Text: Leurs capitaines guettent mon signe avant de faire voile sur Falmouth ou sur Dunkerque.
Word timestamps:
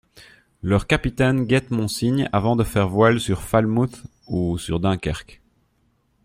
Leurs 0.63 0.87
capitaines 0.87 1.43
guettent 1.45 1.69
mon 1.69 1.87
signe 1.87 2.27
avant 2.33 2.55
de 2.55 2.63
faire 2.63 2.89
voile 2.89 3.19
sur 3.19 3.43
Falmouth 3.43 4.01
ou 4.25 4.57
sur 4.57 4.79
Dunkerque. 4.79 5.43